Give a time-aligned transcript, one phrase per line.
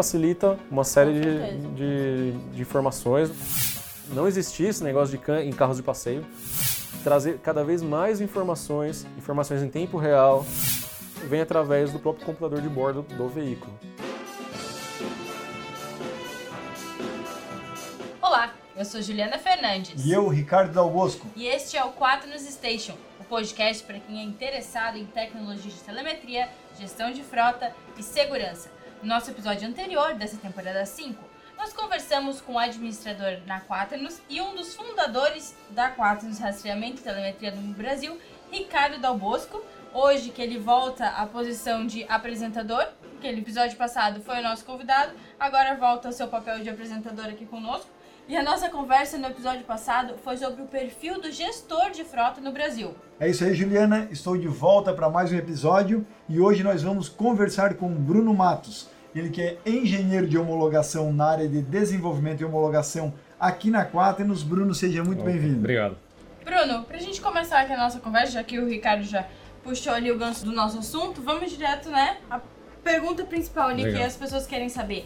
[0.00, 3.30] facilita uma série de, de, de informações.
[4.14, 6.24] Não existia esse negócio de can em carros de passeio.
[7.04, 10.42] Trazer cada vez mais informações, informações em tempo real,
[11.28, 13.78] vem através do próprio computador de bordo do veículo.
[18.22, 20.02] Olá, eu sou Juliana Fernandes.
[20.02, 21.26] E eu, Ricardo Dal Bosco.
[21.36, 25.80] E este é o Quaternos Station, o podcast para quem é interessado em tecnologia de
[25.80, 26.48] telemetria,
[26.78, 28.79] gestão de frota e segurança.
[29.02, 31.24] No nosso episódio anterior, dessa temporada 5,
[31.56, 37.04] nós conversamos com o administrador na Quaternos e um dos fundadores da Quaternos Rastreamento e
[37.04, 38.20] Telemetria no Brasil,
[38.52, 39.64] Ricardo Dal Bosco.
[39.94, 44.66] Hoje que ele volta à posição de apresentador, porque no episódio passado foi o nosso
[44.66, 47.88] convidado, agora volta ao seu papel de apresentador aqui conosco.
[48.30, 52.40] E a nossa conversa no episódio passado foi sobre o perfil do gestor de frota
[52.40, 52.94] no Brasil.
[53.18, 54.06] É isso aí, Juliana.
[54.08, 58.88] Estou de volta para mais um episódio e hoje nós vamos conversar com Bruno Matos.
[59.16, 64.44] Ele que é engenheiro de homologação na área de desenvolvimento e homologação aqui na Quaternos.
[64.44, 65.58] Bruno, seja muito bem-vindo.
[65.58, 65.98] Obrigado.
[66.44, 69.26] Bruno, para a gente começar aqui a nossa conversa, já que o Ricardo já
[69.64, 72.18] puxou ali o gancho do nosso assunto, vamos direto, né?
[72.30, 72.40] A
[72.84, 73.98] pergunta principal ali Legal.
[73.98, 75.04] que as pessoas querem saber.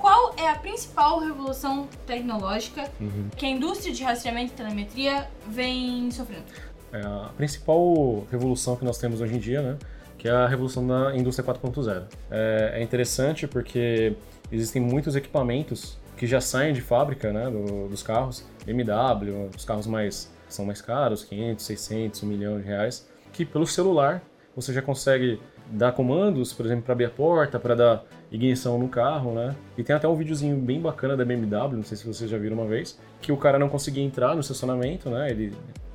[0.00, 3.28] Qual é a principal revolução tecnológica Uhum.
[3.36, 6.44] que a indústria de rastreamento e telemetria vem sofrendo?
[6.92, 9.76] É a principal revolução que nós temos hoje em dia, né?
[10.16, 12.04] Que é a revolução da indústria 4.0.
[12.30, 14.14] É, é interessante porque
[14.50, 17.50] existem muitos equipamentos que já saem de fábrica, né?
[17.50, 22.66] do- dos carros, BMW, os carros mais são mais caros, 500, 600, 1 milhão de
[22.66, 24.20] reais, que pelo celular
[24.56, 28.88] você já consegue dar comandos, por exemplo, para abrir a porta, para dar ignição no
[28.88, 29.54] carro, né?
[29.76, 32.56] E tem até um videozinho bem bacana da BMW, não sei se vocês já viram
[32.56, 35.30] uma vez, que o cara não conseguia entrar no estacionamento, né?
[35.30, 35.52] Ele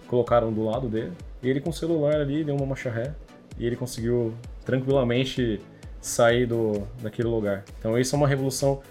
[0.08, 3.14] colocaram do lado dele, e ele com o celular ali deu uma marcha ré
[3.58, 5.60] e ele conseguiu tranquilamente
[6.02, 7.64] sair do daquele lugar.
[7.80, 8.82] Então isso é uma revolução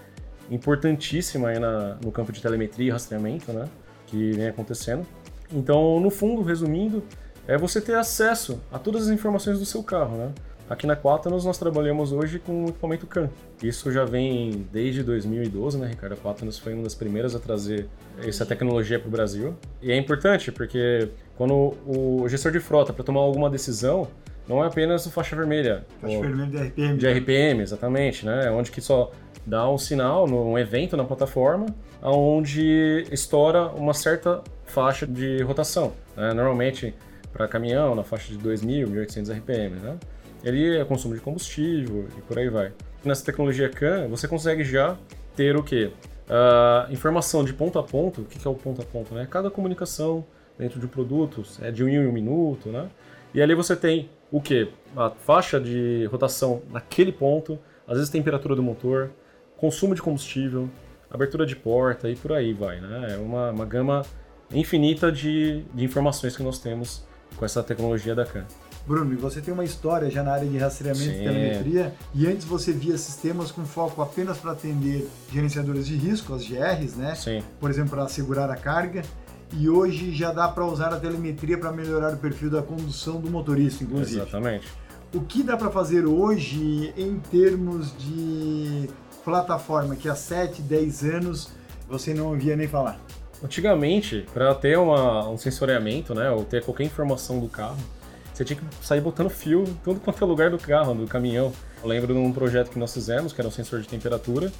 [0.49, 3.65] importantíssima aí na, no campo de telemetria e rastreamento, né?
[4.07, 5.05] Que vem acontecendo.
[5.51, 7.03] Então, no fundo, resumindo,
[7.47, 10.31] é você ter acesso a todas as informações do seu carro, né?
[10.69, 13.29] Aqui na Quaternos nós trabalhamos hoje com o equipamento CAN.
[13.61, 16.13] Isso já vem desde 2012, né, Ricardo?
[16.13, 17.87] A Quaternos foi uma das primeiras a trazer
[18.17, 19.53] essa tecnologia para o Brasil.
[19.81, 24.07] E é importante porque quando o gestor de frota, para tomar alguma decisão,
[24.47, 25.85] não é apenas o faixa vermelha.
[26.01, 26.97] Faixa vermelha de RPM.
[26.97, 28.49] de RPM, exatamente, né?
[28.49, 29.11] Onde que só
[29.45, 31.67] dá um sinal num evento na plataforma,
[32.01, 35.93] onde estoura uma certa faixa de rotação.
[36.17, 36.33] né?
[36.33, 36.95] Normalmente
[37.31, 39.97] para caminhão na faixa de 2.000, 1.800 RPM, né?
[40.45, 42.71] Ele é consumo de combustível e por aí vai.
[43.03, 44.95] Nessa tecnologia CAN, você consegue já
[45.35, 45.91] ter o quê?
[46.29, 48.21] Ah, informação de ponto a ponto.
[48.21, 49.15] O que que é o ponto a ponto?
[49.15, 49.27] Né?
[49.29, 50.23] Cada comunicação
[50.57, 52.87] dentro de um produto é de um em um minuto, né?
[53.33, 54.69] E ali você tem o quê?
[54.95, 59.11] A faixa de rotação naquele ponto, às vezes temperatura do motor,
[59.57, 60.69] consumo de combustível,
[61.09, 63.15] abertura de porta e por aí vai, né?
[63.15, 64.03] É uma, uma gama
[64.51, 67.03] infinita de, de informações que nós temos
[67.35, 68.45] com essa tecnologia da CAN.
[68.87, 71.21] Bruno, e você tem uma história já na área de rastreamento Sim.
[71.21, 76.33] e telemetria, e antes você via sistemas com foco apenas para atender gerenciadores de risco,
[76.33, 77.15] as GRs, né?
[77.15, 79.01] Sim, Por exemplo, para assegurar a carga.
[79.53, 83.29] E hoje já dá para usar a telemetria para melhorar o perfil da condução do
[83.29, 84.21] motorista, inclusive.
[84.21, 84.67] exatamente.
[85.13, 88.89] O que dá para fazer hoje em termos de
[89.23, 91.49] plataforma que há 7, 10 anos
[91.87, 92.99] você não ouvia nem falar?
[93.43, 97.77] Antigamente, para ter uma, um sensoriamento, né, ou ter qualquer informação do carro,
[98.35, 101.53] você tinha que sair botando fio em tudo quanto é lugar do carro, do caminhão.
[101.81, 104.51] Eu lembro de um projeto que nós fizemos, que era um sensor de temperatura,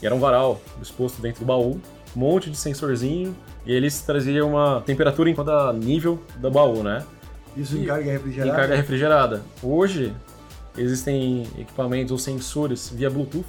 [0.00, 1.80] e era um varal exposto dentro do baú,
[2.14, 7.04] um monte de sensorzinho, e eles traziam uma temperatura em cada nível do baú, né?
[7.56, 8.56] Isso em carga Em refrigerada?
[8.56, 9.42] carga refrigerada.
[9.62, 10.12] Hoje,
[10.78, 13.46] existem equipamentos ou sensores via Bluetooth,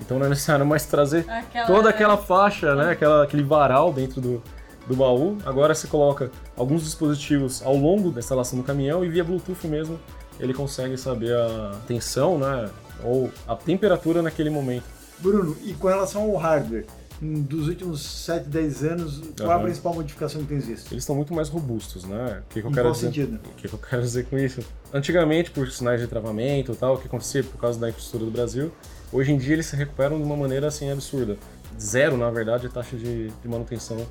[0.00, 1.66] então não é necessário mais trazer Aquela...
[1.66, 4.42] toda aquela faixa, né, aquela, aquele varal dentro do,
[4.86, 5.38] do baú.
[5.44, 9.98] Agora você coloca alguns dispositivos ao longo da instalação do caminhão e via Bluetooth mesmo
[10.38, 12.68] ele consegue saber a tensão, né,
[13.04, 14.84] ou a temperatura naquele momento.
[15.20, 16.86] Bruno, e com relação ao hardware,
[17.20, 19.62] dos últimos 7, 10 anos, qual a Aham.
[19.64, 20.90] principal modificação que tem visto?
[20.92, 22.42] Eles estão muito mais robustos, né?
[22.44, 23.06] O que, que eu Em quero dizer?
[23.06, 23.36] sentido?
[23.36, 24.60] O que, que eu quero dizer com isso?
[24.92, 28.32] Antigamente, por sinais de travamento e tal, o que acontecia por causa da infraestrutura do
[28.32, 28.72] Brasil,
[29.12, 31.38] hoje em dia eles se recuperam de uma maneira assim absurda.
[31.80, 34.04] Zero, na verdade, a taxa de, de manutenção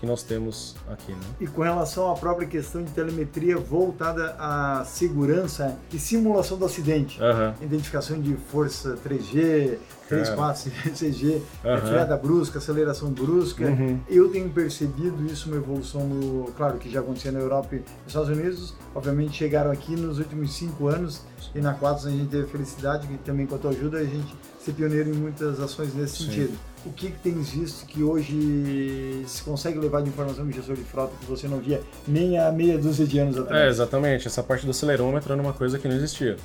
[0.00, 1.18] que nós temos aqui, né?
[1.38, 7.22] E com relação à própria questão de telemetria voltada à segurança e simulação do acidente,
[7.22, 7.54] Aham.
[7.60, 9.76] identificação de força 3G,
[10.08, 10.36] 3, Cara.
[10.36, 11.80] 4, 6G, é Aham.
[11.86, 13.66] freada brusca, aceleração brusca.
[13.66, 14.00] Uhum.
[14.08, 16.50] Eu tenho percebido isso, uma evolução no.
[16.52, 20.54] Claro que já acontecia na Europa e nos Estados Unidos, obviamente chegaram aqui nos últimos
[20.54, 21.22] cinco anos
[21.54, 24.34] e na Quatos a gente teve felicidade que também com a tua ajuda a gente
[24.64, 26.24] ser pioneiro em muitas ações nesse Sim.
[26.24, 26.58] sentido.
[26.84, 30.82] O que, que tens visto que hoje se consegue levar de informação de gestor de
[30.84, 33.68] frota que você não via nem há meia dúzia de anos É, atrás?
[33.68, 34.26] exatamente.
[34.26, 36.36] Essa parte do acelerômetro era uma coisa que não existia.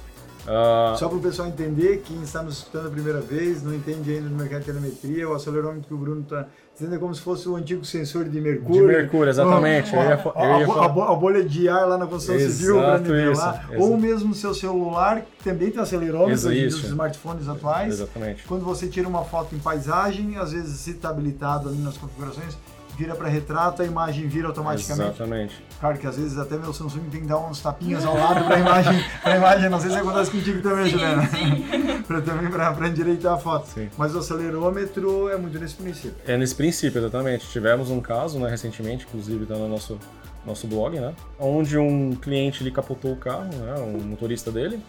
[0.47, 4.11] Ah, Só para o pessoal entender, quem está nos escutando a primeira vez, não entende
[4.11, 6.47] ainda no mercado de telemetria, o acelerômetro que o Bruno está
[6.81, 8.81] é como se fosse o antigo sensor de mercúrio.
[8.81, 9.93] De mercúrio, exatamente.
[9.95, 12.77] Eu ia eu ia a, a bo- a bolha de ar lá na construção civil
[12.79, 13.69] Exato, nivelar.
[13.71, 16.81] isso, Ou mesmo o seu celular, que também tem acelerômetro hoje isso.
[16.81, 17.93] dos smartphones atuais.
[17.93, 18.43] Exatamente.
[18.45, 22.57] Quando você tira uma foto em paisagem, às vezes se está habilitado ali nas configurações,
[22.95, 25.09] vira para retrato, a imagem vira automaticamente.
[25.09, 25.63] Exatamente.
[25.79, 28.55] Claro que às vezes até meu Samsung tem que dar uns tapinhas ao lado para
[28.55, 31.29] a imagem, pra imagem, não sei se acontece contigo também, Juliana.
[32.07, 33.67] pra, também para endireitar a foto.
[33.67, 33.89] Sim.
[33.97, 36.15] Mas o acelerômetro é muito nesse princípio.
[36.25, 37.47] É nesse princípio, exatamente.
[37.49, 39.99] Tivemos um caso, né, recentemente, inclusive está no nosso,
[40.45, 41.13] nosso blog, né?
[41.39, 43.75] Onde um cliente ele capotou o carro, né?
[43.79, 44.81] Um motorista dele.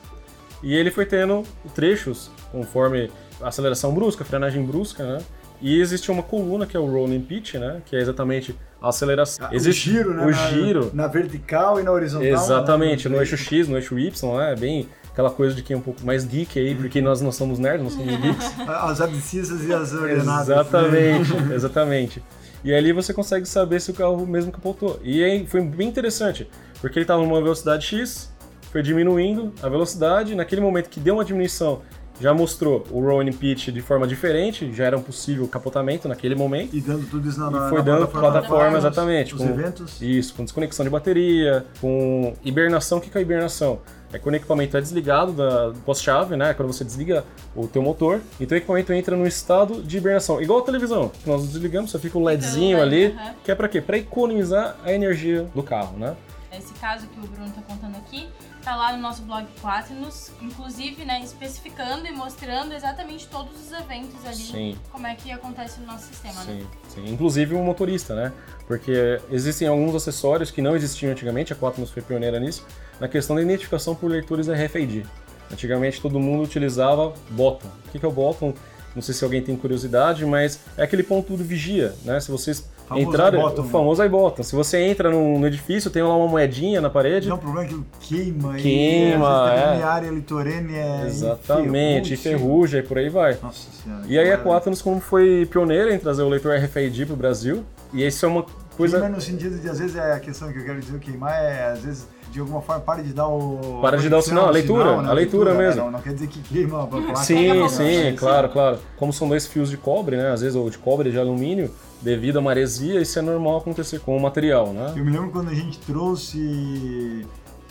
[0.62, 1.42] E ele foi tendo
[1.74, 3.10] trechos conforme
[3.42, 5.24] aceleração brusca, frenagem brusca, né?
[5.60, 7.80] E existe uma coluna que é o rolling pitch, né?
[7.84, 9.48] Que é exatamente a aceleração.
[9.52, 10.26] existe o giro, né?
[10.26, 10.90] o na, giro.
[10.92, 12.28] Na vertical e na horizontal.
[12.28, 13.16] Exatamente, né?
[13.16, 14.54] no eixo X, no eixo Y, né?
[14.56, 17.58] Bem aquela coisa de quem é um pouco mais geek aí, porque nós não somos
[17.58, 18.52] nerds, nós somos geeks.
[18.68, 20.50] As abscissas e as ordenadas.
[20.50, 22.22] Exatamente, exatamente.
[22.62, 25.00] E ali você consegue saber se o carro mesmo capotou.
[25.02, 26.46] E aí foi bem interessante,
[26.82, 28.30] porque ele estava numa velocidade X,
[28.70, 31.80] foi diminuindo a velocidade, naquele momento que deu uma diminuição,
[32.20, 36.74] já mostrou o rolling pitch de forma diferente, já era um possível capotamento naquele momento.
[36.74, 39.48] E dando tudo isso na, E na foi na dando plataforma, Quatos, exatamente, Os com-
[39.48, 40.00] eventos.
[40.00, 42.98] Isso, com desconexão de bateria, com hibernação.
[42.98, 43.80] O que é hibernação?
[44.12, 46.54] É quando o equipamento é desligado da pós-chave, né?
[46.54, 47.24] Quando você desliga
[47.56, 50.40] o teu motor, então o equipamento entra no estado de hibernação.
[50.40, 51.10] Igual a televisão.
[51.26, 53.14] Nós desligamos, só fica o LEDzinho Então, ali,
[53.44, 53.80] que é pra quê?
[53.80, 56.14] Pra economizar a energia do carro, né?
[56.56, 58.28] Esse caso que o Bruno tá contando aqui
[58.66, 64.26] tá lá no nosso blog Quaternos, inclusive, né, especificando e mostrando exatamente todos os eventos
[64.26, 64.78] ali, Sim.
[64.90, 66.62] como é que acontece no nosso sistema, né?
[66.62, 67.12] Sim, sim.
[67.12, 68.32] Inclusive o motorista, né?
[68.66, 72.66] Porque existem alguns acessórios que não existiam antigamente, a Quaternos foi pioneira nisso,
[72.98, 75.06] na questão da identificação por leitores RFID.
[75.52, 77.68] Antigamente todo mundo utilizava bottom.
[77.86, 78.52] O que é o bottom?
[78.96, 82.18] Não sei se alguém tem curiosidade, mas é aquele ponto de vigia, né?
[82.18, 84.42] Se vocês Famoso entrarem, iBottom, o famoso iBottom.
[84.44, 87.28] Se você entra no, no edifício, tem lá uma moedinha na parede.
[87.28, 88.54] Não, o problema é que ele queima.
[88.54, 89.82] Queima, e, é.
[89.82, 91.02] área litorânea.
[91.02, 92.80] e Exatamente, e ferrugem.
[92.80, 93.36] e por aí vai.
[93.42, 94.02] Nossa senhora.
[94.06, 97.16] E aí a que Quaternos como foi pioneira em trazer o leitor RFID para o
[97.16, 98.46] Brasil, e isso é uma
[98.76, 99.00] coisa...
[99.00, 101.34] Queima no sentido de, às vezes, é a questão que eu quero dizer, o queimar
[101.34, 103.80] é, às vezes, de alguma forma, para de dar o...
[103.82, 105.08] Para de dar o sinal, a leitura, né?
[105.08, 105.58] a leitura né?
[105.58, 105.82] mesmo.
[105.82, 107.16] Não, não quer dizer que queima a placa.
[107.16, 108.78] Sim, sim, claro, claro.
[108.96, 110.30] Como são dois fios de cobre, né?
[110.30, 111.68] Às vezes, ou de cobre de alumínio,
[112.00, 114.92] devido à maresia, isso é normal acontecer com o material, né?
[114.96, 117.26] Eu me lembro quando a gente trouxe,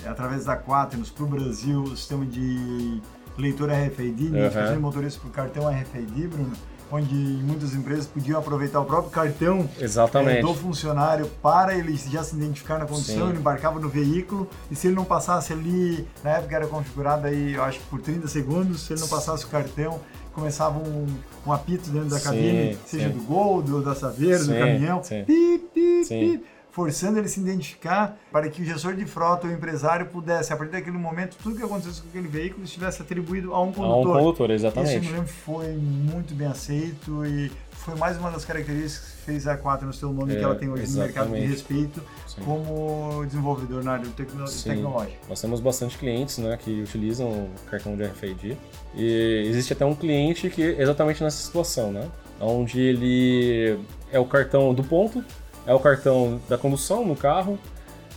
[0.05, 3.01] através da Quaternos, para o Brasil, o sistema de
[3.37, 6.53] leitor RFID, identificação de motorista por cartão RFID, Bruno,
[6.91, 10.41] onde muitas empresas podiam aproveitar o próprio cartão é, Exatamente.
[10.41, 13.29] do funcionário para ele já se identificar na condição, Sim.
[13.29, 17.53] ele embarcava no veículo e se ele não passasse ali, na época era configurado aí,
[17.55, 19.99] eu acho que por 30 segundos, se ele não passasse o cartão,
[20.35, 21.07] começava um,
[21.47, 23.13] um apito dentro da Sim, cabine, seja sim.
[23.17, 25.23] do Gol, do, da Saveiro, do caminhão, sim.
[25.23, 26.43] pip, pip, Sim.
[26.75, 30.51] Forçando ele a se identificar para que o gestor de frota ou o empresário pudesse,
[30.51, 33.67] a partir daquele momento, tudo que acontecesse com aquele veículo estivesse atribuído a um A
[33.67, 34.17] um condutor.
[34.19, 34.99] condutor, Isso exatamente.
[35.07, 39.57] me lembro foi muito bem aceito e foi mais uma das características que fez a
[39.57, 41.47] A4 no seu nome É, que ela tem hoje no mercado de exatamente.
[41.53, 42.41] respeito Sim.
[42.43, 44.69] como desenvolvedor na área tecno Sim.
[44.71, 45.17] tecnológica.
[45.29, 48.57] Nós temos bastante clientes né, que utilizam o cartão de RFID.
[48.93, 52.09] E existe até um cliente que exatamente nessa situação, né?
[52.37, 53.79] Onde ele
[54.11, 55.23] é o cartão do ponto,
[55.65, 57.57] é o cartão da condução no carro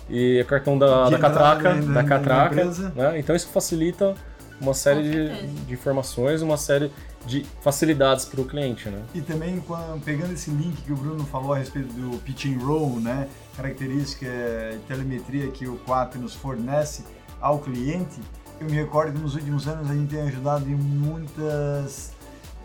[0.08, 2.64] e é o cartão da, da catraca, da- da- da catraca,
[2.94, 3.18] né?
[3.18, 4.14] Então isso facilita
[4.60, 6.90] uma série de, de informações, uma série
[7.26, 9.02] de facilidades para o cliente, né?
[9.14, 12.58] E também quando- pegando esse link que o Bruno falou a respeito do pitch and
[12.64, 14.26] roll, né, característica
[14.72, 17.04] de telemetria que o Quat nos fornece
[17.40, 18.18] ao cliente,
[18.60, 22.12] eu me recordo que nos últimos anos a gente tem ajudado em muitas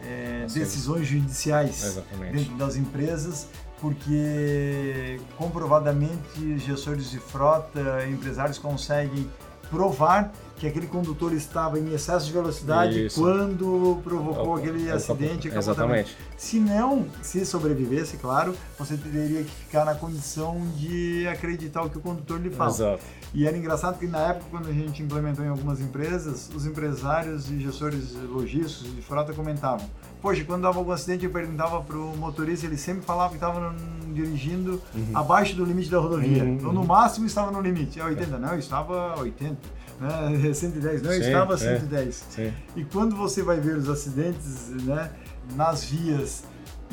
[0.04, 2.34] é, decisões judiciais Exatamente.
[2.38, 3.48] dentro das empresas,
[3.80, 9.30] porque comprovadamente gestores de frota, empresários conseguem
[9.70, 13.20] provar que aquele condutor estava em excesso de velocidade Isso.
[13.20, 15.48] quando provocou o- aquele o acidente.
[15.48, 15.58] acapotamento.
[15.58, 16.18] Exatamente.
[16.38, 21.98] Se não, se sobrevivesse, claro, você teria que ficar na condição de acreditar o que
[21.98, 22.70] o condutor lhe fala.
[22.70, 23.03] Exato.
[23.34, 27.50] E era engraçado que na época, quando a gente implementou em algumas empresas, os empresários
[27.50, 29.89] e gestores logísticos de frota comentavam:
[30.24, 33.75] poxa, quando dava algum acidente eu perguntava pro motorista, ele sempre falava que estava
[34.13, 34.82] dirigindo
[35.13, 36.44] abaixo do limite da rodovia.
[36.44, 38.00] Uhum, Então no máximo estava no limite.
[38.00, 39.58] É 80, não, eu estava 80.
[40.00, 40.53] Né?
[40.56, 41.58] 110, não, eu Sim, estava é.
[41.58, 42.25] 110.
[42.30, 42.53] Sim.
[42.74, 45.12] E quando você vai ver os acidentes né,
[45.56, 46.46] nas vias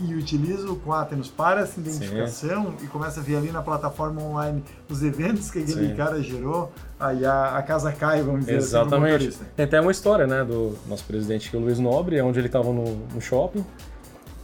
[0.04, 4.62] e utiliza o Quaternos para essa identificação e começa a ver ali na plataforma online
[4.88, 5.94] os eventos que aquele Sim.
[5.94, 9.12] cara gerou, aí a, a casa cai, vamos dizer assim, Exatamente.
[9.12, 9.44] motorista.
[9.56, 12.46] Tem até uma história, né, do nosso presidente, que é o Luiz Nobre, onde ele
[12.46, 13.64] estava no, no shopping.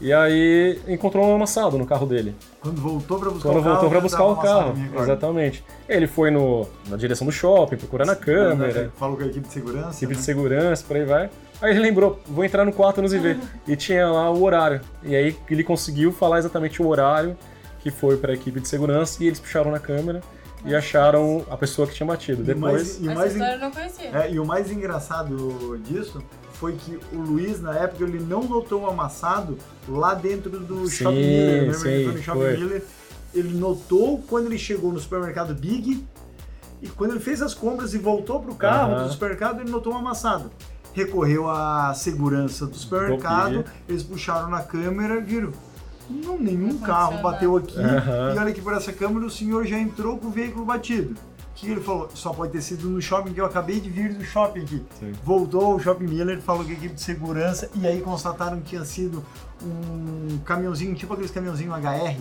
[0.01, 2.35] E aí encontrou um amassado no carro dele.
[2.61, 4.75] Quando voltou para buscar Quando o carro, voltou para buscar o carro.
[5.01, 5.65] Exatamente.
[5.89, 9.53] Ele foi no, na direção do shopping, procurando a câmera, Falou com a equipe de
[9.55, 9.97] segurança.
[9.97, 10.25] equipe de né?
[10.25, 11.31] segurança, por aí vai.
[11.63, 13.39] Aí ele lembrou, vou entrar no Quaternos e ver.
[13.67, 14.83] E tinha lá o horário.
[15.03, 17.35] E aí ele conseguiu falar exatamente o horário
[17.81, 20.21] que foi para a equipe de segurança e eles puxaram na câmera
[20.65, 22.43] e acharam a pessoa que tinha batido.
[22.51, 24.11] E o mais- Depois, e o Essa mais, história eu não conhecia.
[24.13, 26.23] É, e o mais engraçado disso
[26.59, 29.59] foi que o Luiz, na época, ele não notou o amassado
[29.89, 31.61] lá dentro do Sim, Shopping Miller.
[31.63, 32.57] Lembra sim, ele foi no Shopping foi.
[32.57, 32.85] Miller?
[33.35, 36.05] Ele notou quando ele chegou no supermercado Big
[36.81, 39.07] e quando ele fez as compras e voltou pro carro Aham.
[39.07, 40.51] do supermercado, ele notou um amassado.
[40.93, 45.53] Recorreu à segurança do supermercado, eles puxaram na câmera e viram.
[46.09, 47.79] Não, nenhum Não carro bateu aqui.
[47.79, 48.35] Aham.
[48.35, 51.15] E olha que por essa câmera o senhor já entrou com o veículo batido.
[51.57, 52.11] O que ele falou?
[52.13, 54.85] Só pode ter sido no shopping que eu acabei de vir do shopping aqui.
[55.01, 55.13] Sim.
[55.25, 58.85] Voltou ao Shopping Miller, falou com a equipe de segurança e aí constataram que tinha
[58.85, 59.25] sido
[59.63, 62.21] um caminhãozinho, tipo aqueles caminhãozinho HR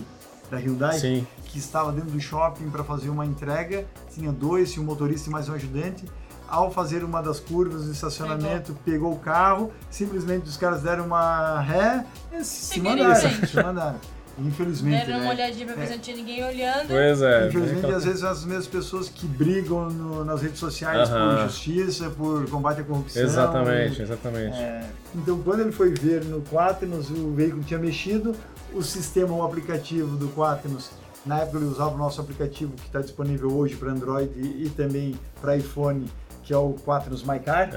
[0.50, 3.86] da Hyundai, sim, que estava dentro do shopping para fazer uma entrega.
[4.14, 6.06] Tinha dois, tinha um motorista e mais um ajudante.
[6.48, 11.60] Ao fazer uma das curvas do estacionamento, pegou, o carro, simplesmente os caras deram uma
[11.60, 13.46] ré e se mandaram.
[13.46, 14.00] Se mandaram.
[14.38, 15.06] Infelizmente.
[15.06, 15.24] Deram né?
[15.24, 16.88] uma olhadinha pra ver se não tinha ninguém olhando.
[16.88, 17.48] pois é.
[17.48, 17.94] Infelizmente, né?
[17.94, 21.36] às vezes, as mesmas pessoas que brigam no- nas redes sociais Aham.
[21.36, 23.22] por justiça, por combate à corrupção.
[23.22, 24.56] Exatamente, exatamente.
[24.56, 28.34] É, então, quando ele foi ver no Quaternos, o veículo tinha mexido,
[28.74, 30.90] o sistema, o aplicativo do Quaternos,
[31.24, 34.70] na época ele usava o nosso aplicativo que está disponível hoje para Android e, e
[34.70, 36.06] também para iPhone,
[36.44, 37.70] que é o Quaternos My Car.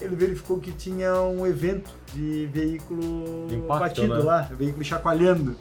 [0.00, 4.22] Ele verificou que tinha um evento de veículo Impacto, batido né?
[4.24, 5.54] lá, veículo chacoalhando.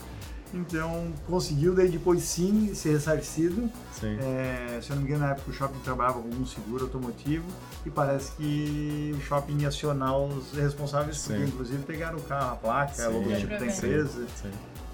[0.54, 3.70] Então, conseguiu daí depois sim ser ressarcido.
[4.00, 4.18] Sim.
[4.20, 7.46] É, se eu não me engano, na época o shopping trabalhava com um seguro automotivo
[7.86, 11.48] e parece que o shopping ia acionar os responsáveis, porque Sim.
[11.48, 14.26] inclusive pegaram o carro, a placa, o logotipo da empresa.
[14.42, 14.52] Sim,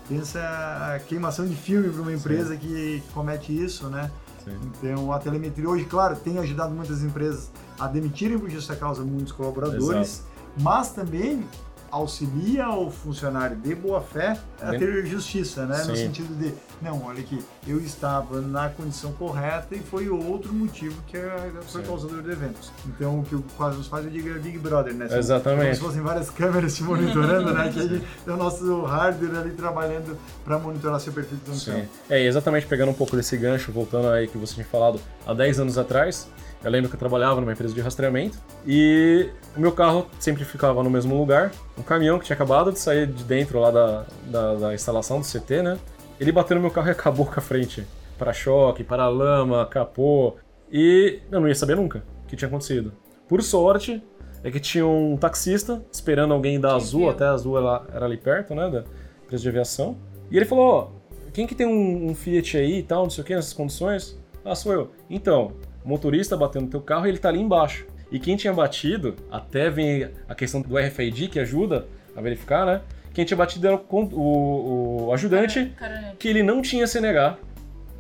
[0.10, 4.12] Pensa a queimação de filme para uma empresa que, que comete isso, né?
[4.44, 4.58] sim.
[4.64, 9.32] Então a telemetria hoje, claro, tem ajudado muitas empresas a demitirem por justa causa muitos
[9.32, 10.24] colaboradores,
[10.60, 11.46] mas também
[11.92, 15.78] auxilia o funcionário de boa fé a ter justiça, né?
[15.80, 16.08] No Sim.
[16.08, 21.18] sentido de, não, olha aqui, eu estava na condição correta e foi outro motivo que
[21.18, 21.88] é- foi Sim.
[21.88, 22.72] causador do evento.
[22.88, 25.08] Então o que o nos faz, eu digo, é Big Brother, né?
[25.10, 25.62] São- Exatamente.
[25.64, 27.70] Como se fossem várias câmeras te monitorando, né?
[27.72, 27.88] Que
[28.26, 31.84] tem o nosso hardware ali trabalhando para monitorar seu perfil de Sim.
[32.10, 35.60] É, exatamente pegando um pouco desse gancho, voltando aí que você tinha falado há 10
[35.60, 36.28] anos atrás,
[36.64, 40.84] eu lembro que eu trabalhava numa empresa de rastreamento e o meu carro sempre ficava
[40.84, 41.52] no mesmo lugar.
[41.78, 45.26] Um caminhão que tinha acabado de sair de dentro lá da, da, da instalação do
[45.26, 45.80] CT, né?
[46.20, 47.86] Ele bateu no meu carro e acabou com a frente.
[48.18, 50.36] Para-choque, para-lama, capô.
[50.72, 52.94] E eu não ia saber nunca o que tinha acontecido.
[53.28, 54.04] Por sorte,
[54.44, 57.10] é que tinha um taxista esperando alguém da Que Azul, viu.
[57.10, 58.70] até a Azul ela, era ali perto, né?
[58.70, 58.84] Da
[59.24, 59.98] empresa de aviação.
[60.30, 60.88] E ele falou: Ó,
[61.34, 64.20] quem que tem um, um Fiat aí e tal, não sei o que, nessas condições?
[64.46, 64.92] Ah, sou eu.
[65.10, 67.86] Então, o motorista bateu no teu carro e ele tá ali embaixo.
[68.12, 71.86] E quem tinha batido, até vem a questão do RFID que ajuda
[72.16, 72.82] a verificar, né?
[73.14, 76.14] Quem tinha batido era o, o- o ajudante, Caramba.
[76.20, 77.38] que ele não tinha CNH.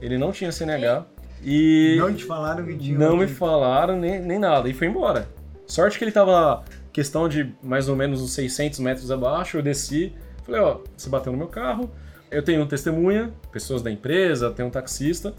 [0.01, 1.05] Ele não tinha CNH.
[1.43, 4.69] E Não te falaram que tinha não me falaram nem, nem nada.
[4.69, 5.27] E foi embora.
[5.65, 9.57] Sorte que ele tava questão de mais ou menos uns 600 metros abaixo.
[9.57, 10.13] Eu desci.
[10.45, 11.89] Falei, ó, você bateu no meu carro.
[12.29, 15.33] Eu tenho testemunha, pessoas da empresa, tem um taxista.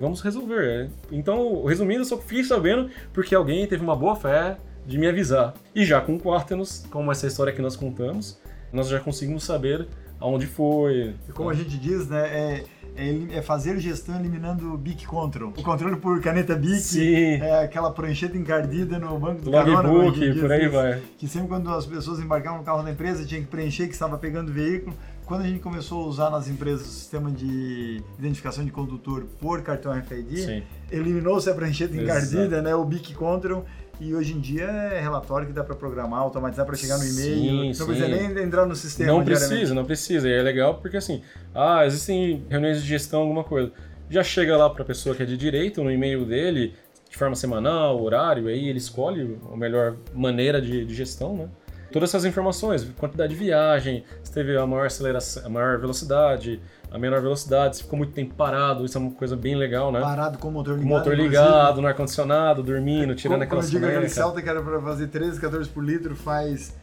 [0.00, 0.90] Vamos resolver.
[1.10, 5.54] Então, resumindo, eu só fiquei sabendo porque alguém teve uma boa fé de me avisar.
[5.74, 8.38] E já com o Quartenos, como essa história que nós contamos,
[8.72, 9.86] nós já conseguimos saber
[10.20, 11.14] aonde foi.
[11.28, 12.64] E como a gente diz, né, é,
[12.96, 15.52] é é fazer gestão eliminando o BIC Control.
[15.56, 17.42] O controle por caneta BIC Sim.
[17.42, 21.02] é aquela prancheta encardida no banco do Logbook, carona, gente diz por aí vai.
[21.18, 24.16] Que sempre quando as pessoas embarcavam no carro da empresa, tinha que preencher que estava
[24.16, 24.96] pegando o veículo.
[25.26, 29.60] Quando a gente começou a usar nas empresas o sistema de identificação de condutor por
[29.60, 33.64] cartão RFID, eliminou-se a prancheta encardida, né, o BIC Control,
[34.00, 37.34] e hoje em dia é relatório que dá para programar, automatizar para chegar no e-mail,
[37.34, 37.84] Sim, não sim.
[37.86, 40.28] precisa nem entrar no sistema Não precisa, não precisa.
[40.28, 41.20] E é legal porque assim,
[41.52, 43.72] ah, existem reuniões de gestão, alguma coisa.
[44.08, 46.74] Já chega lá para a pessoa que é de direito no e-mail dele,
[47.10, 51.48] de forma semanal, horário, aí ele escolhe a melhor maneira de, de gestão, né?
[51.96, 56.60] Todas essas informações, quantidade de viagem, se teve a maior aceleração, a maior velocidade,
[56.90, 60.02] a menor velocidade, se ficou muito tempo parado, isso é uma coisa bem legal, né?
[60.02, 60.88] Parado com o motor ligado.
[60.88, 64.48] Com o motor ligado, no ar-condicionado, dormindo, tirando aquela Como eu digo, aquele Celta que
[64.48, 66.76] era para fazer 13, 14 por litro, faz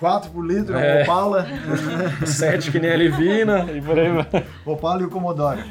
[0.00, 1.04] 4 por litro, é.
[1.04, 1.46] Opala.
[2.26, 4.44] 7 que nem a Livina e por aí vai.
[4.66, 5.62] Opala e o Commodore.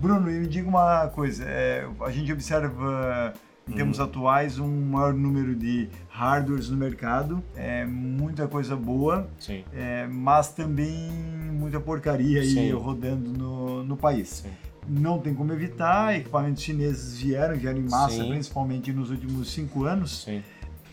[0.00, 3.34] Bruno, me diga uma coisa, é, a gente observa
[3.70, 4.02] em termos hum.
[4.02, 9.30] atuais, um maior número de hardwares no mercado, é muita coisa boa,
[9.72, 11.08] é, mas também
[11.52, 14.28] muita porcaria aí rodando no, no país.
[14.28, 14.50] Sim.
[14.88, 18.28] Não tem como evitar, equipamentos chineses vieram, vieram em massa, Sim.
[18.28, 20.24] principalmente nos últimos cinco anos.
[20.24, 20.42] Sim.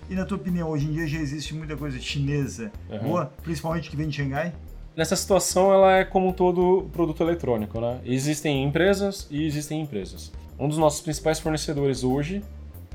[0.09, 2.99] E na tua opinião, hoje em dia já existe muita coisa chinesa uhum.
[2.99, 4.53] boa, principalmente que vem de Xangai?
[4.95, 7.99] Nessa situação, ela é como todo produto eletrônico, né?
[8.05, 10.31] Existem empresas e existem empresas.
[10.59, 12.41] Um dos nossos principais fornecedores hoje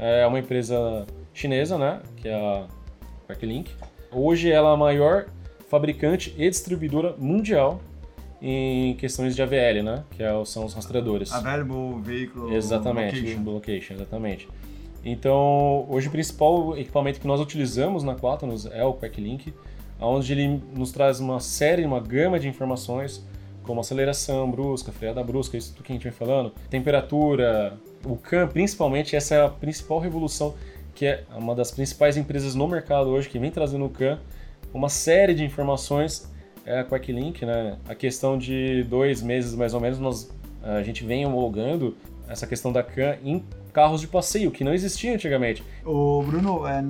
[0.02, 2.00] é uma empresa chinesa, né?
[2.16, 2.66] Que é a
[3.28, 3.70] Backlink.
[4.10, 5.26] Hoje ela é a maior
[5.68, 7.80] fabricante e distribuidora mundial
[8.40, 10.02] em questões de AVL, né?
[10.10, 11.32] Que é são os rastreadores.
[11.32, 13.44] Available Vehicle Exatamente, Location.
[13.44, 14.48] location exatamente.
[15.04, 19.54] Então, hoje o principal equipamento que nós utilizamos na Quaternos é o Quacklink,
[20.00, 23.24] onde ele nos traz uma série, uma gama de informações,
[23.62, 28.48] como aceleração brusca, freada brusca, isso tudo que a gente vem falando, temperatura, o CAN,
[28.48, 30.54] principalmente, essa é a principal revolução,
[30.94, 34.18] que é uma das principais empresas no mercado hoje, que vem trazendo o CAN,
[34.72, 36.30] uma série de informações,
[36.64, 37.78] é a Quacklink, né?
[37.88, 40.30] A questão de dois meses, mais ou menos, nós,
[40.62, 41.96] a gente vem homologando
[42.28, 45.62] essa questão da CAN em carros de passeio, que não existia antigamente.
[45.84, 46.84] O Bruno, é,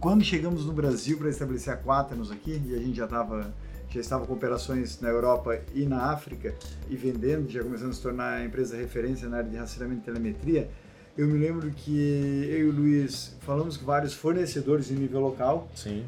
[0.00, 3.52] quando chegamos no Brasil para estabelecer a Quaternos aqui, e a gente já estava
[3.90, 6.54] já estava com operações na Europa e na África
[6.90, 10.04] e vendendo, já começando a se tornar a empresa referência na área de rastreamento e
[10.04, 10.68] telemetria,
[11.16, 15.68] eu me lembro que eu e o Luiz falamos com vários fornecedores em nível local.
[15.74, 16.04] Sim.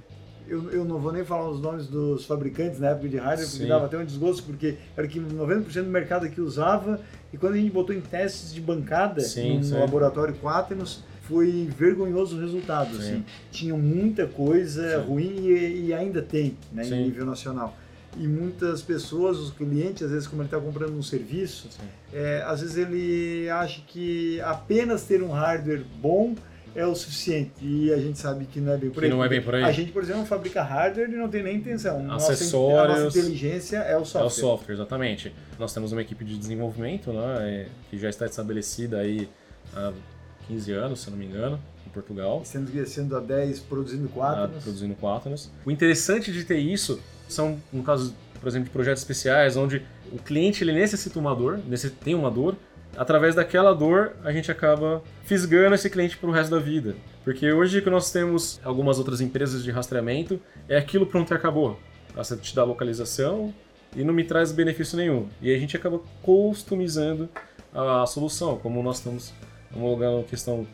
[0.46, 3.66] Eu, eu não vou nem falar os nomes dos fabricantes na época de hardware, porque
[3.66, 7.00] dava até um desgosto, porque era que 90% do mercado aqui usava,
[7.32, 9.74] e quando a gente botou em testes de bancada sim, no sim.
[9.74, 12.96] laboratório Quaternos, foi vergonhoso o resultado.
[12.96, 13.24] Assim.
[13.52, 15.06] Tinha muita coisa Sim.
[15.06, 17.76] ruim e, e, ainda tem né, em nível nacional.
[18.18, 21.68] E muitas pessoas, os clientes, às vezes, como ele está comprando um serviço,
[22.12, 26.34] é, às vezes ele acha que apenas ter um hardware bom
[26.74, 27.52] é o suficiente.
[27.62, 29.10] E a gente sabe que não é bem por aí.
[29.10, 29.62] não é bem por aí.
[29.62, 32.12] A gente, por exemplo, fabrica hardware e não tem nem intenção.
[32.12, 32.88] Acessórios.
[32.88, 34.22] Nossa, a nossa inteligência é o software.
[34.22, 35.32] É o software, exatamente.
[35.56, 39.28] Nós temos uma equipe de desenvolvimento né, que já está estabelecida aí
[39.72, 39.92] há
[40.50, 42.42] 15 anos, se não me engano, em Portugal.
[42.44, 45.34] Sendo, sendo a 10 produzindo 4 ah, Produzindo 4
[45.64, 49.82] O interessante de ter isso são, no caso, por exemplo, de projetos especiais, onde
[50.12, 51.60] o cliente ele necessita uma dor,
[52.02, 52.56] tem uma dor,
[52.96, 56.96] através daquela dor a gente acaba fisgando esse cliente para o resto da vida.
[57.22, 61.78] Porque hoje que nós temos algumas outras empresas de rastreamento, é aquilo pronto e acabou.
[62.16, 63.54] Você te dá localização
[63.94, 65.28] e não me traz benefício nenhum.
[65.40, 67.28] E a gente acaba customizando
[67.72, 69.32] a solução, como nós estamos
[69.74, 70.66] homologando questão,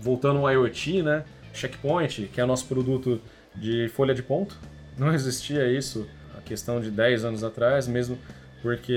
[0.00, 1.24] voltando ao IoT, né?
[1.52, 3.20] Checkpoint, que é o nosso produto
[3.54, 4.58] de folha de ponto.
[4.96, 8.18] Não existia isso a questão de 10 anos atrás, mesmo
[8.62, 8.92] porque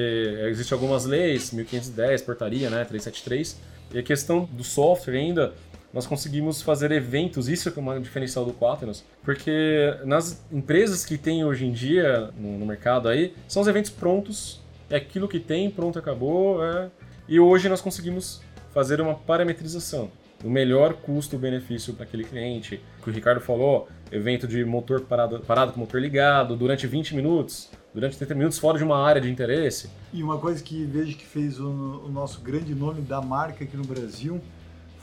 [0.49, 3.59] existem algumas leis, 1510, portaria, né, 373,
[3.93, 5.53] e a questão do software ainda,
[5.93, 11.45] nós conseguimos fazer eventos, isso é uma diferencial do Quaternos, porque nas empresas que tem
[11.45, 15.69] hoje em dia no, no mercado aí, são os eventos prontos, é aquilo que tem,
[15.69, 16.89] pronto, acabou, é...
[17.27, 18.41] e hoje nós conseguimos
[18.73, 20.11] fazer uma parametrização
[20.43, 22.81] o melhor custo-benefício para aquele cliente.
[22.99, 27.15] O que o Ricardo falou, evento de motor parado, parado com motor ligado durante 20
[27.15, 29.89] minutos, durante 30 minutos fora de uma área de interesse.
[30.11, 33.77] E uma coisa que vejo que fez o, o nosso grande nome da marca aqui
[33.77, 34.41] no Brasil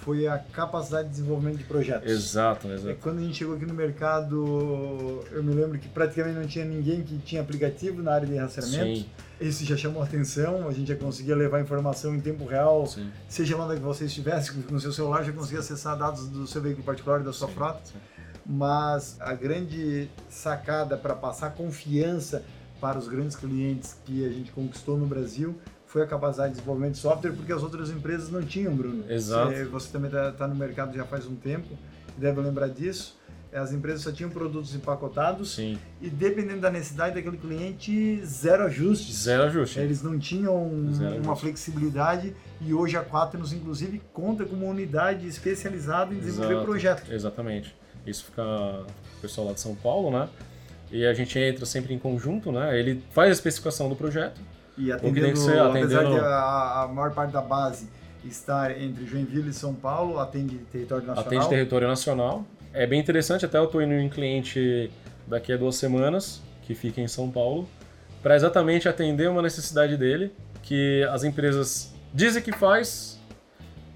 [0.05, 2.11] foi a capacidade de desenvolvimento de projetos.
[2.11, 2.89] Exato, exato.
[2.89, 6.65] É, quando a gente chegou aqui no mercado, eu me lembro que praticamente não tinha
[6.65, 9.01] ninguém que tinha aplicativo na área de rastreamento.
[9.01, 9.07] Sim.
[9.41, 13.11] Isso já chamou atenção, a gente já conseguia levar informação em tempo real, sim.
[13.27, 17.21] seja onde você estivesse, no seu celular já conseguia acessar dados do seu veículo particular
[17.21, 17.81] e da sua sim, frota.
[17.85, 17.99] Sim.
[18.45, 22.45] Mas a grande sacada para passar confiança
[22.81, 25.59] para os grandes clientes que a gente conquistou no Brasil
[25.91, 29.05] foi a capacidade de desenvolvimento de software porque as outras empresas não tinham, Bruno.
[29.11, 29.51] Exato.
[29.51, 31.77] Você, você também está tá no mercado já faz um tempo,
[32.17, 33.19] deve lembrar disso.
[33.53, 35.77] As empresas só tinham produtos empacotados Sim.
[36.01, 39.25] e dependendo da necessidade daquele cliente, zero ajustes.
[39.25, 39.81] Zero ajuste.
[39.81, 41.41] Eles não tinham zero uma ajuste.
[41.41, 46.67] flexibilidade e hoje a Quaternos, inclusive, conta com uma unidade especializada em desenvolver Exato.
[46.67, 47.11] projetos.
[47.11, 47.75] Exatamente.
[48.07, 50.29] Isso fica o pessoal lá de São Paulo, né?
[50.93, 52.79] E a gente entra sempre em conjunto, né?
[52.79, 54.41] Ele faz a especificação do projeto,
[54.81, 55.95] e atendendo, ser, atendendo...
[55.95, 57.89] apesar de a, a, maior parte da base
[58.25, 61.27] estar entre Joinville e São Paulo, atende território nacional.
[61.27, 62.45] Atende território nacional.
[62.73, 64.91] É bem interessante, até eu estou indo em cliente
[65.27, 67.69] daqui a duas semanas, que fica em São Paulo,
[68.23, 73.19] para exatamente atender uma necessidade dele, que as empresas dizem que faz,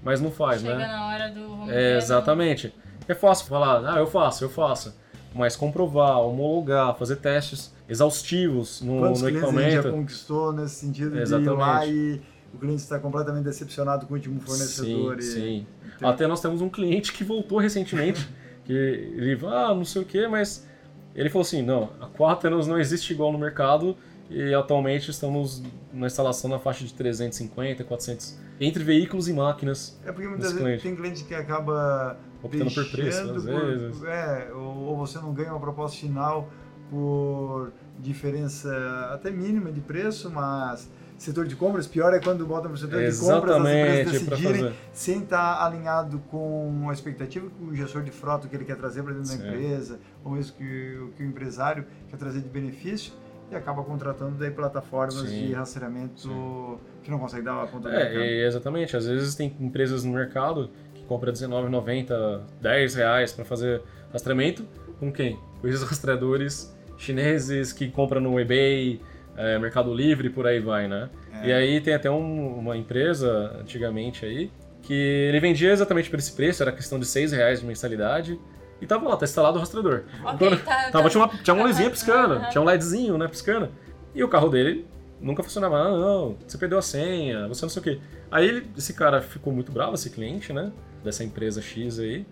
[0.03, 0.87] mas não faz, Chega né?
[0.87, 1.71] na hora do.
[1.71, 2.73] É, exatamente.
[3.07, 4.95] É fácil falar, ah, eu faço, eu faço.
[5.35, 9.91] Mas comprovar, homologar, fazer testes exaustivos no, Quantos no a gente já equipamento.
[9.91, 11.59] conquistou nesse sentido de ir Exatamente.
[11.59, 12.21] lá e
[12.53, 15.21] o cliente está completamente decepcionado com o último fornecedor?
[15.21, 15.31] Sim, e...
[15.31, 15.67] sim.
[15.97, 18.27] Então- Até nós temos um cliente que voltou recentemente,
[18.63, 20.65] que ele, ah, não sei o que, mas
[21.13, 23.95] ele falou assim, não, a Quaternos não existe igual no mercado
[24.29, 25.61] e atualmente estamos
[25.93, 30.61] na instalação na faixa de 350, 400, entre veículos e máquinas, É porque muitas vezes
[30.61, 30.83] cliente.
[30.83, 34.03] tem cliente que acaba optando por preço, às por- vezes.
[34.03, 36.49] é, ou, ou você não ganha uma proposta final
[36.89, 38.69] por diferença
[39.13, 42.99] até mínima de preço, mas setor de compras, pior é quando botam para o setor
[43.03, 47.73] de compras as empresas Exatamente, para decidirem sem estar alinhado com a expectativa que o
[47.75, 49.37] gestor de frota que ele quer trazer para dentro Sim.
[49.39, 53.13] da empresa, ou mesmo que, que o empresário quer trazer de benefício,
[53.51, 55.47] e acaba contratando daí plataformas Sim.
[55.47, 56.77] de rastreamento Sim.
[57.03, 58.19] que não consegue dar a conta do mercado.
[58.19, 58.97] É, exatamente.
[58.97, 63.81] Às vezes tem empresas no mercado que compram R$19,90, 10 reais para fazer
[64.11, 64.65] rastreamento.
[64.99, 65.37] Com quem?
[65.61, 69.01] Com esses rastreadores chineses que compram no eBay,
[69.37, 71.09] é, Mercado Livre, por aí vai, né?
[71.43, 71.47] É.
[71.49, 74.49] E aí tem até um- uma empresa, antigamente aí,
[74.81, 78.39] que ele vendia exatamente por esse preço, era questão de 6 reais de mensalidade.
[78.81, 80.03] E tava lá, tá instalado o rastreador.
[80.23, 81.09] Ok, Quando- tá, Tava, tá.
[81.09, 83.69] tinha uma, tinha uma luzinha Aham, piscando, tinha um LEDzinho, né, piscando.
[84.13, 84.85] E o carro dele
[85.21, 85.77] nunca funcionava.
[85.77, 87.99] Ah, não, você perdeu a senha, você não sei o quê.
[88.29, 90.71] Aí ele- esse cara ficou muito bravo, esse cliente, né,
[91.03, 92.25] dessa empresa X aí.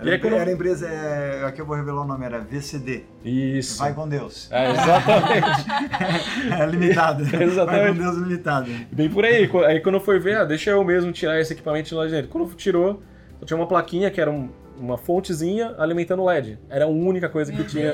[0.00, 2.38] Era, E aí, quando- era a empresa, é, aqui eu vou revelar o nome, era
[2.38, 3.02] VCD.
[3.24, 3.78] Isso.
[3.80, 4.48] Vai com Deus.
[4.52, 5.66] É, exatamente.
[6.62, 7.22] É limitado.
[7.24, 7.66] Exatamente.
[7.66, 8.70] Vai com Deus limitado.
[8.92, 9.50] Bem por aí.
[9.66, 12.28] Aí quando foi ver, ah, deixa eu mesmo tirar esse equipamento de lá de dentro.
[12.30, 13.02] Quando tirou,
[13.44, 16.58] tinha uma plaquinha que era um- uma fontezinha alimentando o LED.
[16.68, 17.92] Era a única coisa que tinha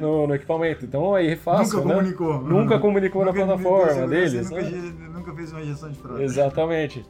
[0.00, 0.84] no, no equipamento.
[0.84, 1.94] Então aí é fácil, nunca né?
[1.94, 2.40] comunicou.
[2.42, 4.50] Nunca comunicou na Nunca- plataforma nunca- deles.
[4.50, 4.92] Nunca, né?
[5.14, 6.22] nunca fez uma gestão de frota.
[6.22, 7.04] Exatamente.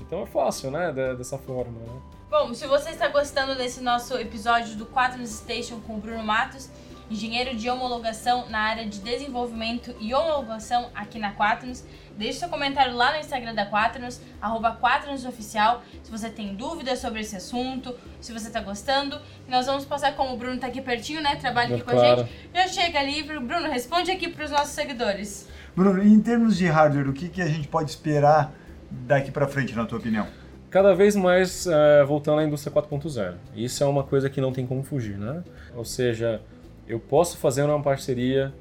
[0.00, 0.92] Então é fácil, né?
[0.92, 2.00] da- Dessa forma, né?
[2.30, 6.68] Bom, se você está gostando desse nosso episódio do Quaternos Station com o Bruno Matos,
[7.10, 11.84] engenheiro de homologação na área de desenvolvimento e homologação aqui na Quaternos,
[12.16, 16.98] deixe seu comentário lá no Instagram da Quaternos, arroba Quaternos Oficial, se você tem dúvidas
[16.98, 19.20] sobre esse assunto, se você está gostando.
[19.46, 21.36] E nós vamos passar, como o Bruno está aqui pertinho, né?
[21.36, 22.18] Trabalha aqui com a Claro.
[22.22, 22.30] gente.
[22.54, 25.48] Já chega ali, Bruno, responde aqui para os nossos seguidores.
[25.76, 28.52] Bruno, em termos de hardware, o que, que a gente pode esperar
[28.90, 30.26] daqui para frente, na tua opinião?
[30.70, 33.34] Cada vez mais é, voltando à indústria 4.0.
[33.54, 35.42] Isso é uma coisa que não tem como fugir, né?
[35.76, 36.40] Ou seja,
[36.88, 38.52] eu posso fazer uma parceria,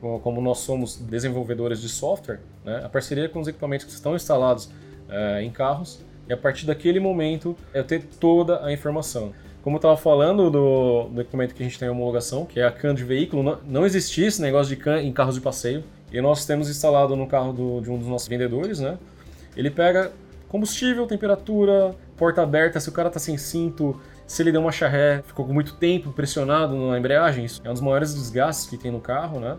[0.00, 2.82] com- como nós somos desenvolvedores de software, né?
[2.84, 4.70] a parceria com os equipamentos que estão instalados
[5.08, 9.32] é, em carros, e a partir daquele momento eu ter toda a informação.
[9.62, 12.64] Como eu estava falando do, do equipamento que a gente tem em homologação, que é
[12.64, 15.82] a CAN de veículo, não, não existia esse negócio de CAN em carros de passeio,
[16.12, 18.96] e nós temos instalado no carro do- de um dos nossos vendedores, né?
[19.56, 20.12] Ele pega
[20.48, 25.22] combustível, temperatura, porta aberta, se o cara tá sem cinto, se ele deu uma charré,
[25.26, 28.88] ficou com muito tempo pressionado na embreagem, isso é um dos maiores desgastes que tem
[28.88, 29.58] no carro, né?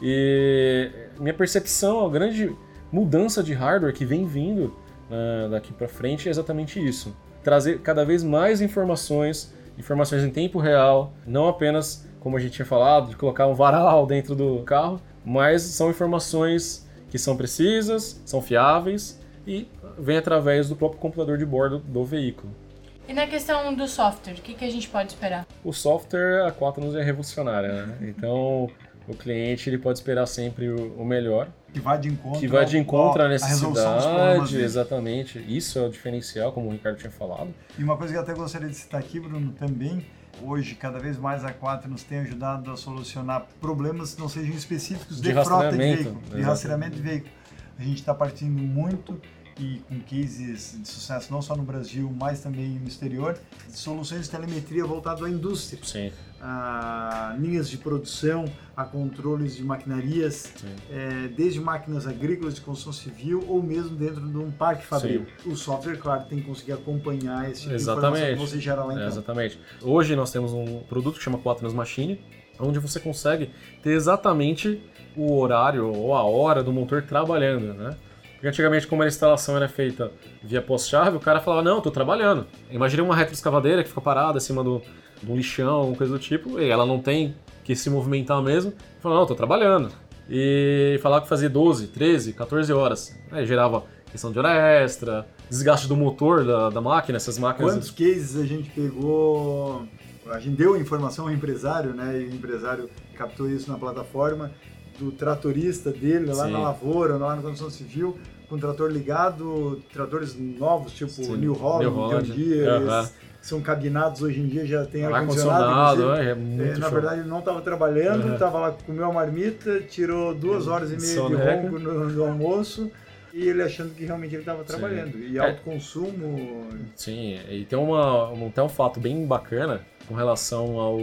[0.00, 2.54] E minha percepção, a grande
[2.92, 4.72] mudança de hardware que vem vindo
[5.10, 7.12] né, daqui para frente é exatamente isso.
[7.42, 12.66] Trazer cada vez mais informações, informações em tempo real, não apenas, como a gente tinha
[12.66, 18.40] falado, de colocar um varal dentro do carro, mas são informações que são precisas, são
[18.40, 19.66] fiáveis e
[19.98, 22.67] vem através do próprio computador de bordo do veículo.
[23.08, 25.46] E na questão do software, o que, que a gente pode esperar?
[25.64, 27.96] O software, a Quaternos é revolucionária, né?
[28.02, 28.68] Então,
[29.08, 32.66] o cliente ele pode esperar sempre o o melhor, Que vai de encontro, que vai
[32.66, 35.38] de ao- encontro à à necessidade, exatamente.
[35.48, 37.48] Isso é o diferencial, como o Ricardo tinha falado.
[37.78, 40.04] E uma coisa que eu até gostaria de citar aqui, Bruno, também,
[40.42, 44.54] hoje, cada vez mais a Quater nos tem ajudado a solucionar problemas que não sejam
[44.54, 46.44] específicos de, De frota de rastreamento, veículo, de exatamente.
[46.46, 47.32] rastreamento de veículo.
[47.78, 49.18] A gente está partindo muito
[49.58, 53.36] e com cases de sucesso não só no Brasil, mas também no exterior,
[53.70, 58.44] soluções de telemetria voltado à indústria, Sim, a linhas de produção,
[58.76, 60.66] a controles de maquinarias, sim.
[60.90, 65.26] é, desde máquinas agrícolas de construção civil ou mesmo dentro de um parque fabril.
[65.44, 68.38] O software, claro, tem que conseguir acompanhar esse tipo de informação que Exatamente.
[68.40, 69.12] você gera lá em É, campo.
[69.12, 69.60] exatamente.
[69.82, 72.20] Hoje nós temos um produto que chama Quaternos Machine,
[72.60, 73.50] onde você consegue
[73.82, 74.80] ter exatamente
[75.16, 77.96] o horário ou a hora do motor trabalhando, né?
[78.38, 80.12] Porque antigamente, como a instalação era feita
[80.44, 82.46] via pós-chave, o cara falava, não, tô trabalhando.
[82.70, 84.80] Imagina uma retroescavadeira que fica parada acima do,
[85.28, 88.72] um lixão, alguma coisa do tipo, e ela não tem que se movimentar mesmo.
[89.00, 89.90] Fala, não, tô trabalhando.
[90.30, 93.18] E falava que fazia 12, 13, 14 horas.
[93.32, 97.72] Aí gerava questão de hora extra, desgaste do motor da, da máquina, essas máquinas...
[97.74, 99.84] Quantos cases a gente pegou
[100.30, 102.20] a gente deu informação ao empresário, né?
[102.20, 104.52] E o empresário captou isso na plataforma
[104.98, 106.52] do tratorista dele lá Sim.
[106.52, 108.16] na lavoura, lá na construção civil,
[108.48, 111.36] com o trator ligado, tratores novos, tipo Sim.
[111.36, 112.32] New Holland, New Holland.
[112.42, 116.12] Eles são cabinados hoje em dia, já tem ar-condicionado.
[116.14, 116.90] É, é É, na show.
[116.90, 121.28] verdade, ele não estava trabalhando, estava lá, comeu a marmita, tirou duas horas e meia
[121.28, 122.90] de ronco no, no almoço
[123.32, 125.18] e ele achando que realmente ele estava trabalhando.
[125.18, 125.40] E É.
[125.40, 126.66] alto consumo.
[126.96, 130.98] Sim, e tem uma, um, tem um fato bem bacana com relação ao,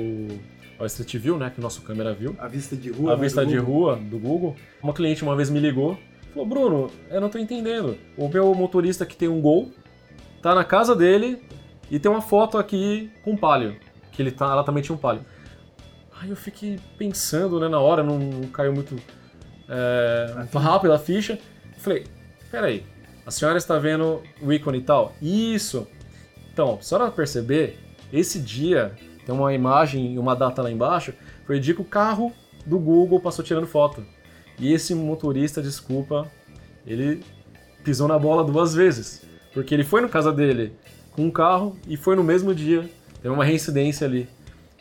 [0.79, 2.35] ao Street View, né, que o nosso câmera viu.
[2.39, 3.13] A vista de rua.
[3.13, 3.73] a né, vista do de Google.
[3.73, 4.55] rua do Google.
[4.81, 5.97] Uma cliente uma vez me ligou,
[6.33, 7.97] falou: Bruno, eu não tô entendendo.
[8.17, 9.71] O meu motorista que tem um Gol
[10.41, 11.41] tá na casa dele
[11.89, 13.77] e tem uma foto aqui com um Palio,
[14.11, 15.25] que ele tá, ela também tinha um Palio.
[16.21, 18.95] Aí eu fiquei pensando, né, na hora, não, não caiu muito,
[19.67, 21.37] é, rápido a ficha.
[21.77, 22.05] Falei:
[22.51, 22.85] peraí,
[23.25, 25.13] a senhora está vendo o ícone e tal?
[25.21, 25.87] Isso!
[26.51, 27.77] Então, só pra perceber,
[28.13, 31.13] esse dia tem uma imagem e uma data lá embaixo,
[31.45, 32.31] foi o dia que o carro
[32.65, 34.05] do Google passou tirando foto.
[34.59, 36.29] E esse motorista, desculpa,
[36.85, 37.23] ele
[37.83, 39.25] pisou na bola duas vezes.
[39.53, 40.73] Porque ele foi no casa dele
[41.11, 42.89] com um carro e foi no mesmo dia.
[43.21, 44.27] Teve uma reincidência ali.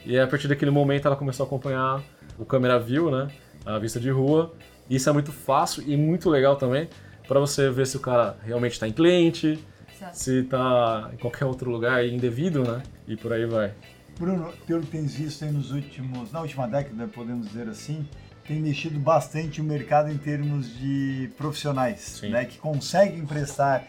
[0.05, 2.03] E a partir daquele momento ela começou a acompanhar
[2.39, 3.29] o câmera view, né?
[3.65, 4.53] A vista de rua.
[4.91, 6.89] Isso é muito fácil e muito legal também
[7.27, 9.59] para você ver se o cara realmente está em cliente,
[9.95, 10.19] Exato.
[10.19, 12.83] se tá em qualquer outro lugar indevido, né?
[13.09, 13.73] E por aí vai.
[14.19, 18.07] Bruno, pelo que tens visto nos últimos, na última década, podemos dizer assim,
[18.47, 23.85] tem mexido bastante o mercado em termos de profissionais, né, que conseguem prestar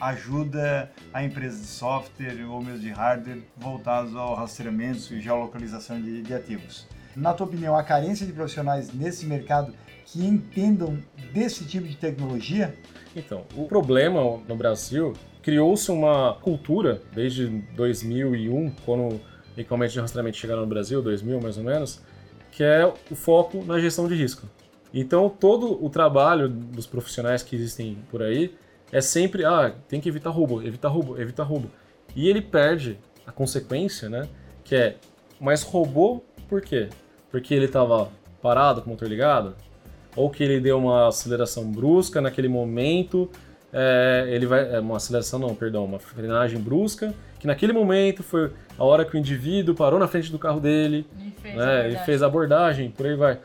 [0.00, 6.22] ajuda a empresas de software ou mesmo de hardware voltados ao rastreamento e geolocalização de,
[6.22, 6.86] de ativos.
[7.16, 9.72] Na tua opinião, a carência de profissionais nesse mercado
[10.04, 10.98] que entendam
[11.32, 12.74] desse tipo de tecnologia?
[13.16, 19.20] Então, o problema no Brasil criou-se uma cultura desde 2001, quando
[19.56, 22.00] o equipamento de rastreamento chegaram no Brasil, 2000 mais ou menos,
[22.50, 24.48] que é o foco na gestão de risco.
[24.92, 28.54] Então, todo o trabalho dos profissionais que existem por aí
[28.92, 31.68] é sempre, ah, tem que evitar roubo, evitar roubo, evitar roubo.
[32.14, 34.28] E ele perde a consequência, né?
[34.62, 34.96] Que é,
[35.40, 36.88] mas roubou por quê?
[37.30, 38.08] Porque ele estava
[38.40, 39.56] parado com o motor ligado?
[40.14, 43.28] Ou que ele deu uma aceleração brusca naquele momento,
[43.72, 44.76] é, ele vai.
[44.76, 47.12] É, uma aceleração não, perdão, uma frenagem brusca,
[47.44, 51.06] que naquele momento foi a hora que o indivíduo parou na frente do carro dele,
[51.18, 53.38] E fez, né, a e fez a abordagem, por aí vai.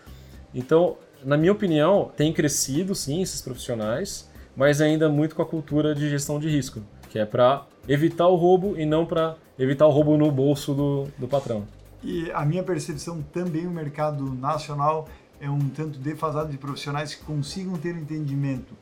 [0.55, 5.93] Então, na minha opinião, tem crescido sim esses profissionais, mas ainda muito com a cultura
[5.93, 9.91] de gestão de risco, que é para evitar o roubo e não para evitar o
[9.91, 11.67] roubo no bolso do, do patrão.
[12.01, 15.09] E a minha percepção também o mercado nacional
[15.41, 18.73] é um tanto defasado de profissionais que consigam ter entendimento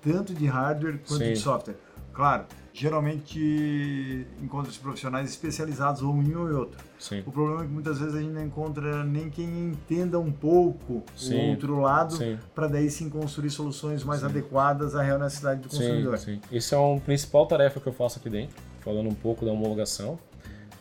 [0.00, 1.32] tanto de hardware quanto Sim.
[1.32, 1.74] de software.
[2.12, 2.44] Claro,
[2.76, 6.78] geralmente encontra-se profissionais especializados ou em um e outro.
[6.98, 7.22] Sim.
[7.26, 11.02] O problema é que muitas vezes a gente não encontra nem quem entenda um pouco
[11.16, 11.38] Sim.
[11.38, 12.38] o outro lado Sim.
[12.54, 16.18] para daí sim construir soluções mais adequadas à real necessidade do consumidor.
[16.18, 16.40] Sim, sim.
[16.54, 20.18] Isso é uma principal tarefa que eu faço aqui dentro, falando um pouco da homologação,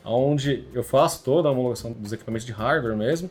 [0.03, 3.29] onde eu faço toda a homologação dos equipamentos de hardware mesmo,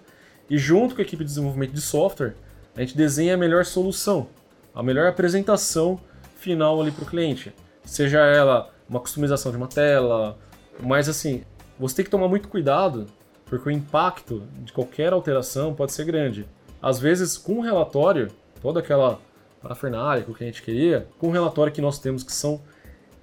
[0.48, 2.34] e junto com a equipe de desenvolvimento de software,
[2.74, 4.26] a gente desenha a melhor solução,
[4.74, 6.00] a melhor apresentação
[6.34, 7.52] final ali para o cliente.
[7.84, 10.38] Seja ela uma customização de uma tela,
[10.80, 11.42] mas assim,
[11.78, 13.06] você tem que tomar muito cuidado,
[13.46, 16.46] porque o impacto de qualquer alteração pode ser grande.
[16.80, 19.20] Às vezes, com um relatório, toda aquela
[19.60, 22.60] parafernália que o cliente queria, com um relatório que nós temos que são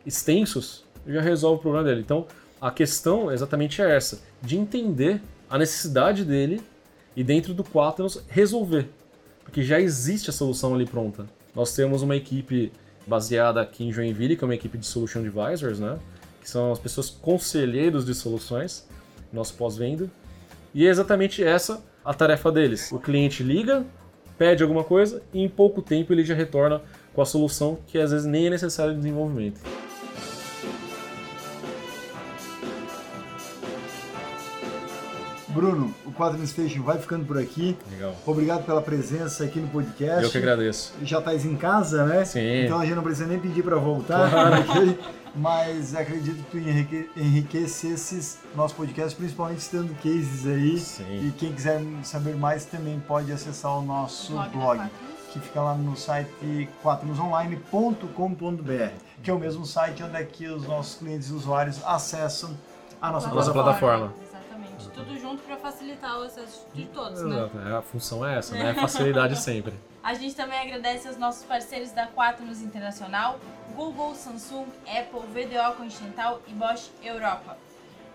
[0.06, 2.02] extensos, já resolve o problema dele.
[2.02, 2.26] Então,
[2.60, 6.62] a questão exatamente é essa, de entender a necessidade dele
[7.16, 8.90] e dentro do Quaternos resolver,
[9.44, 11.26] porque já existe a solução ali pronta.
[11.54, 12.72] Nós temos uma equipe
[13.06, 15.98] baseada aqui em Joinville, que é uma equipe de Solution Advisors, né?
[16.42, 18.88] que são as pessoas conselheiros de soluções,
[19.32, 20.10] nosso pós-venda,
[20.74, 22.92] e é exatamente essa a tarefa deles.
[22.92, 23.86] O cliente liga,
[24.38, 26.82] pede alguma coisa e em pouco tempo ele já retorna
[27.14, 29.62] com a solução que às vezes nem é necessário de desenvolvimento.
[35.52, 37.78] Bruno, o Quadrant Station vai ficando por aqui.
[37.92, 38.16] Legal.
[38.26, 40.24] Obrigado pela presença aqui no podcast.
[40.24, 40.94] Eu que agradeço.
[41.04, 42.26] Já estás em casa, né?
[42.26, 42.66] Sim.
[42.66, 44.30] Então a gente não precisa nem pedir para voltar.
[44.30, 44.98] Claro.
[45.34, 50.78] Mas acredito que tu enrique- enriquecesses nosso podcast, principalmente estando cases aí.
[50.78, 51.28] Sim.
[51.28, 54.82] E quem quiser saber mais também pode acessar o nosso Blog blog,
[55.32, 60.68] que fica lá no site quaternosonline.com.br, que é o mesmo site onde é que os
[60.68, 62.52] nossos clientes e usuários acessam
[63.02, 64.10] a nossa, Nossa plataforma.
[64.10, 64.31] plataforma.
[64.94, 67.50] Tudo junto para facilitar o acesso de todos, né?
[67.68, 68.74] É, A função é essa, né?
[68.74, 69.74] Facilidade sempre.
[70.04, 73.40] A gente também agradece aos nossos parceiros da Quaternos Internacional,
[73.76, 77.58] Google, Samsung, Apple, VDO Continental e Bosch Europa.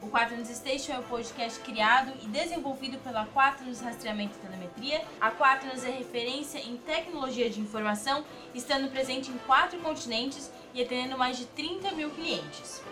[0.03, 5.03] O Quaternos Station é um podcast criado e desenvolvido pela Quaternos Rastreamento e Telemetria.
[5.21, 11.17] A Quaternos é referência em tecnologia de informação, estando presente em quatro continentes e atendendo
[11.17, 12.83] mais de 30 mil clientes.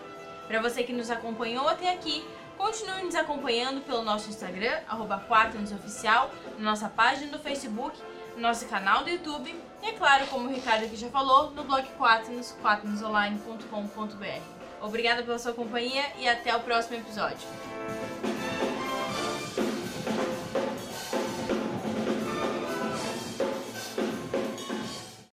[0.48, 2.24] Para você que nos acompanhou até aqui,
[2.56, 5.24] continue nos acompanhando pelo nosso Instagram, arroba
[5.74, 8.00] Oficial, na nossa página do Facebook,
[8.34, 11.62] no nosso canal do YouTube e, é claro, como o Ricardo aqui já falou, no
[11.64, 14.42] blog Quaternos, quaternosonline.com.br.
[14.80, 17.46] Obrigada pela sua companhia e até o próximo episódio.